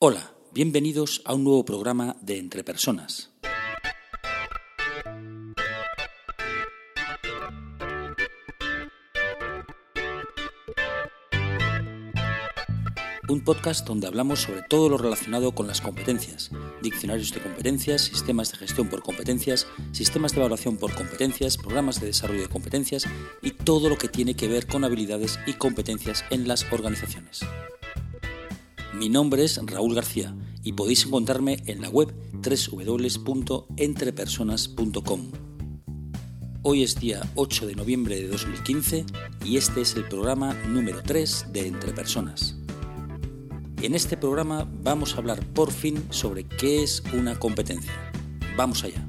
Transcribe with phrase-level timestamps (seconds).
[0.00, 3.32] Hola, bienvenidos a un nuevo programa de Entre Personas.
[13.28, 18.52] Un podcast donde hablamos sobre todo lo relacionado con las competencias, diccionarios de competencias, sistemas
[18.52, 23.04] de gestión por competencias, sistemas de evaluación por competencias, programas de desarrollo de competencias
[23.42, 27.40] y todo lo que tiene que ver con habilidades y competencias en las organizaciones.
[28.98, 35.32] Mi nombre es Raúl García y podéis encontrarme en la web www.entrepersonas.com.
[36.64, 39.06] Hoy es día 8 de noviembre de 2015
[39.44, 42.56] y este es el programa número 3 de Entre Personas.
[43.80, 47.92] En este programa vamos a hablar por fin sobre qué es una competencia.
[48.56, 49.06] Vamos allá.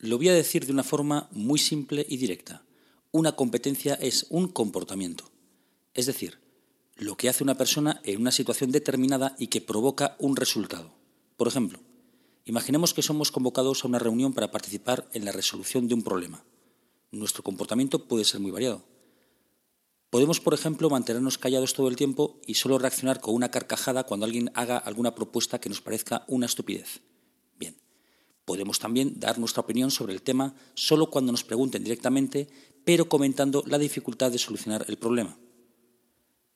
[0.00, 2.64] Lo voy a decir de una forma muy simple y directa.
[3.12, 5.30] Una competencia es un comportamiento.
[5.94, 6.40] Es decir,
[6.96, 10.92] lo que hace una persona en una situación determinada y que provoca un resultado.
[11.36, 11.78] Por ejemplo,
[12.44, 16.44] imaginemos que somos convocados a una reunión para participar en la resolución de un problema
[17.12, 18.82] nuestro comportamiento puede ser muy variado.
[20.10, 24.26] Podemos, por ejemplo, mantenernos callados todo el tiempo y solo reaccionar con una carcajada cuando
[24.26, 27.00] alguien haga alguna propuesta que nos parezca una estupidez.
[27.58, 27.76] Bien,
[28.44, 32.48] podemos también dar nuestra opinión sobre el tema solo cuando nos pregunten directamente,
[32.84, 35.38] pero comentando la dificultad de solucionar el problema.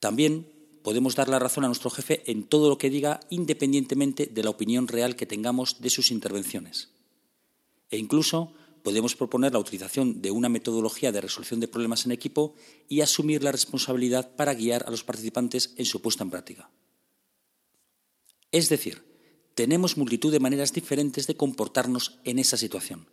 [0.01, 4.43] También podemos dar la razón a nuestro jefe en todo lo que diga independientemente de
[4.45, 6.91] la opinión real que tengamos de sus intervenciones.
[7.91, 12.55] E incluso podemos proponer la utilización de una metodología de resolución de problemas en equipo
[12.89, 16.71] y asumir la responsabilidad para guiar a los participantes en su puesta en práctica.
[18.53, 19.03] Es decir,
[19.57, 23.09] tenemos multitud de maneras diferentes de comportarnos en esa situación.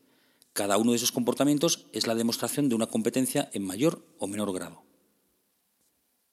[0.54, 4.54] Cada uno de esos comportamientos es la demostración de una competencia en mayor o menor
[4.54, 4.84] grado.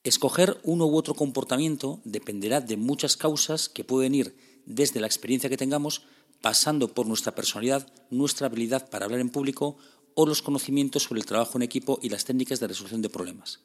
[0.03, 5.49] Escoger uno u otro comportamiento dependerá de muchas causas que pueden ir desde la experiencia
[5.49, 6.03] que tengamos
[6.41, 9.77] pasando por nuestra personalidad, nuestra habilidad para hablar en público
[10.13, 13.59] o los conocimientos sobre el trabajo en equipo y las técnicas de resolución de problemas.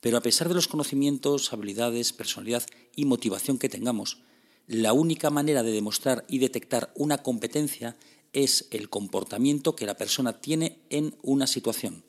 [0.00, 2.62] Pero a pesar de los conocimientos, habilidades, personalidad
[2.94, 4.22] y motivación que tengamos,
[4.66, 7.96] la única manera de demostrar y detectar una competencia
[8.34, 12.04] es el comportamiento que la persona tiene en una situación.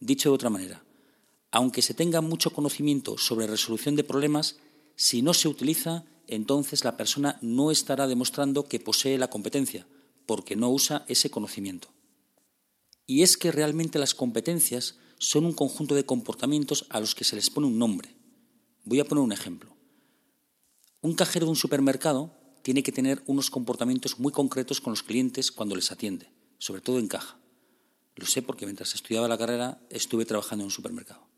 [0.00, 0.84] Dicho de otra manera,
[1.50, 4.56] aunque se tenga mucho conocimiento sobre resolución de problemas,
[4.96, 9.86] si no se utiliza, entonces la persona no estará demostrando que posee la competencia,
[10.26, 11.88] porque no usa ese conocimiento.
[13.06, 17.36] Y es que realmente las competencias son un conjunto de comportamientos a los que se
[17.36, 18.14] les pone un nombre.
[18.84, 19.74] Voy a poner un ejemplo.
[21.02, 25.52] Un cajero de un supermercado tiene que tener unos comportamientos muy concretos con los clientes
[25.52, 27.36] cuando les atiende, sobre todo en caja.
[28.16, 31.28] Lo sé porque mientras estudiaba la carrera estuve trabajando en un supermercado.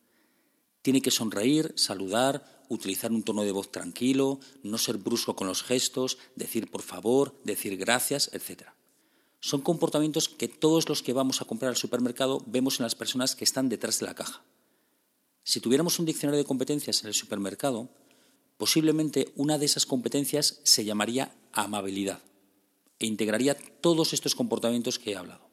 [0.83, 5.65] Tiene que sonreír, saludar, utilizar un tono de voz tranquilo, no ser brusco con los
[5.65, 8.69] gestos, decir por favor, decir gracias, etc.
[9.41, 13.35] Son comportamientos que todos los que vamos a comprar al supermercado vemos en las personas
[13.35, 14.45] que están detrás de la caja.
[15.43, 17.91] Si tuviéramos un diccionario de competencias en el supermercado,
[18.57, 22.21] posiblemente una de esas competencias se llamaría amabilidad
[22.99, 25.49] e integraría todos estos comportamientos que he hablado.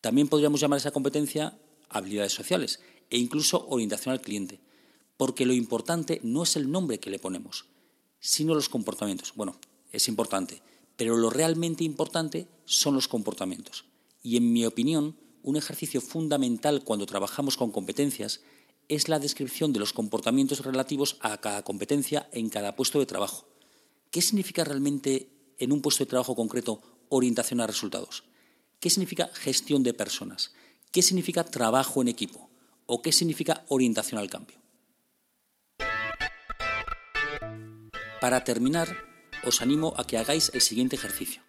[0.00, 4.60] También podríamos llamar esa competencia habilidades sociales e incluso orientación al cliente,
[5.16, 7.66] porque lo importante no es el nombre que le ponemos,
[8.20, 9.32] sino los comportamientos.
[9.34, 9.58] Bueno,
[9.90, 10.62] es importante,
[10.96, 13.84] pero lo realmente importante son los comportamientos.
[14.22, 18.42] Y en mi opinión, un ejercicio fundamental cuando trabajamos con competencias
[18.88, 23.46] es la descripción de los comportamientos relativos a cada competencia en cada puesto de trabajo.
[24.10, 28.24] ¿Qué significa realmente en un puesto de trabajo concreto orientación a resultados?
[28.80, 30.52] ¿Qué significa gestión de personas?
[30.90, 32.48] ¿Qué significa trabajo en equipo?
[32.86, 34.56] ¿O qué significa orientación al cambio?
[38.20, 38.96] Para terminar,
[39.44, 41.47] os animo a que hagáis el siguiente ejercicio.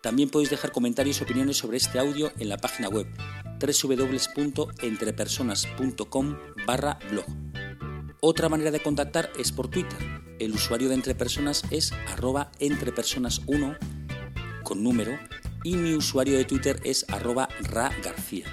[0.00, 3.08] También podéis dejar comentarios y opiniones sobre este audio en la página web
[3.58, 6.36] www.entrepersonas.com
[6.66, 7.26] barra blog.
[8.24, 9.98] Otra manera de contactar es por Twitter.
[10.38, 13.78] El usuario de Entrepersonas es arroba entrepersonas1
[14.62, 15.18] con número
[15.64, 18.46] y mi usuario de Twitter es arroba ragarcía.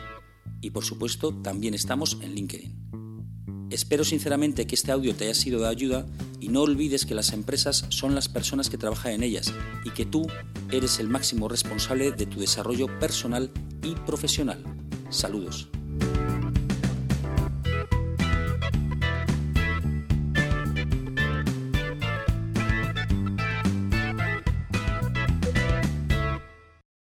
[0.60, 3.68] Y por supuesto también estamos en LinkedIn.
[3.70, 6.08] Espero sinceramente que este audio te haya sido de ayuda
[6.40, 9.54] y no olvides que las empresas son las personas que trabajan en ellas
[9.86, 10.26] y que tú
[10.72, 13.52] eres el máximo responsable de tu desarrollo personal
[13.84, 14.64] y profesional.
[15.12, 15.70] Saludos.